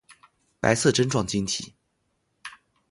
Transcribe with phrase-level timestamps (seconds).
[0.59, 1.75] 白色针状晶体。